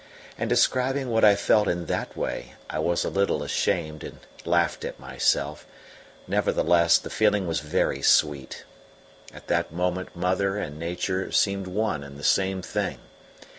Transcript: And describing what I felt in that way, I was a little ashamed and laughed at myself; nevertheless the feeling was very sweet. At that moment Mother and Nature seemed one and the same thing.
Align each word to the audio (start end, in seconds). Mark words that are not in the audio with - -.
And 0.35 0.49
describing 0.49 1.11
what 1.11 1.23
I 1.23 1.35
felt 1.35 1.67
in 1.67 1.85
that 1.85 2.17
way, 2.17 2.55
I 2.71 2.79
was 2.79 3.05
a 3.05 3.09
little 3.11 3.43
ashamed 3.43 4.03
and 4.03 4.17
laughed 4.45 4.83
at 4.83 4.99
myself; 4.99 5.67
nevertheless 6.27 6.97
the 6.97 7.11
feeling 7.11 7.45
was 7.45 7.59
very 7.59 8.01
sweet. 8.01 8.63
At 9.31 9.45
that 9.45 9.71
moment 9.71 10.15
Mother 10.15 10.57
and 10.57 10.79
Nature 10.79 11.31
seemed 11.31 11.67
one 11.67 12.03
and 12.03 12.17
the 12.17 12.23
same 12.23 12.63
thing. 12.63 12.97